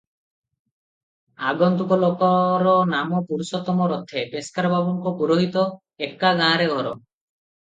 ଆଗନ୍ତୁକ 1.49 1.97
ଲୋକର 2.03 2.73
ନାମ 2.93 3.21
ପୁରୁଷୋତ୍ତମ 3.27 3.91
ରଥେ, 3.93 4.25
ପେସ୍କାର 4.33 4.73
ବାବୁଙ୍କ 4.73 5.15
ପୁରୋହିତ, 5.21 5.67
ଏକା 6.09 6.37
ଗାଁରେ 6.45 6.71
ଘର। 6.75 6.97